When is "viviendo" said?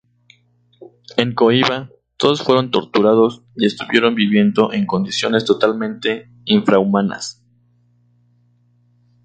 4.15-4.73